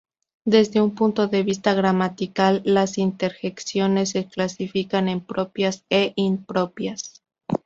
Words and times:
Desde 0.45 0.81
un 0.81 0.95
punto 0.95 1.27
de 1.27 1.43
vista 1.43 1.75
gramatical 1.75 2.63
las 2.65 2.97
interjecciones 2.97 4.09
se 4.09 4.25
clasifican 4.25 5.07
en 5.07 5.21
propias 5.21 5.85
e 5.91 6.13
impropias. 6.15 7.21